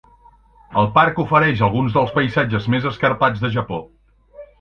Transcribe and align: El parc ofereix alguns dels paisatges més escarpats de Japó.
El 0.83 0.87
parc 0.95 1.19
ofereix 1.23 1.61
alguns 1.67 1.93
dels 1.97 2.13
paisatges 2.15 2.65
més 2.77 2.87
escarpats 2.93 3.45
de 3.45 3.53
Japó. 3.59 3.79